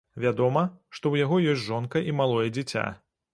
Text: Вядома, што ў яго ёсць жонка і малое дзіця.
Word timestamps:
Вядома, 0.23 0.63
што 0.95 0.99
ў 1.11 1.15
яго 1.25 1.37
ёсць 1.51 1.67
жонка 1.67 2.03
і 2.09 2.17
малое 2.23 2.47
дзіця. 2.57 2.89